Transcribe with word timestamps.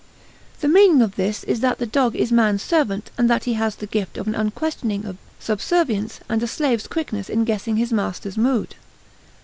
The 0.61 0.67
meaning 0.67 1.03
of 1.03 1.15
this 1.15 1.43
is 1.43 1.59
that 1.59 1.77
the 1.77 1.85
dog 1.85 2.15
is 2.15 2.31
man's 2.31 2.63
servant 2.63 3.11
and 3.19 3.29
that 3.29 3.43
he 3.43 3.53
has 3.53 3.75
the 3.75 3.85
gift 3.85 4.17
of 4.17 4.25
an 4.25 4.33
unquestioning 4.33 5.19
subservience 5.39 6.21
and 6.27 6.41
a 6.41 6.47
slave's 6.47 6.87
quickness 6.87 7.29
in 7.29 7.43
guessing 7.45 7.75
his 7.77 7.93
master's 7.93 8.35
mood. 8.35 8.73